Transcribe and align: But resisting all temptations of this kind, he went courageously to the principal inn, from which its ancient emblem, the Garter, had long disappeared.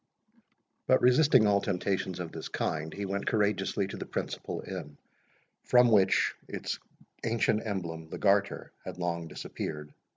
But 0.87 1.03
resisting 1.03 1.45
all 1.45 1.61
temptations 1.61 2.19
of 2.19 2.31
this 2.31 2.47
kind, 2.47 2.91
he 2.91 3.05
went 3.05 3.27
courageously 3.27 3.85
to 3.89 3.97
the 3.97 4.05
principal 4.07 4.61
inn, 4.65 4.97
from 5.65 5.91
which 5.91 6.33
its 6.47 6.79
ancient 7.23 7.67
emblem, 7.67 8.09
the 8.09 8.17
Garter, 8.17 8.71
had 8.83 8.97
long 8.97 9.27
disappeared. 9.27 9.93